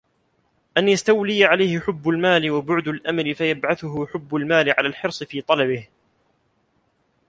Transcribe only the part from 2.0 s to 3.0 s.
الْمَالِ وَبُعْدُ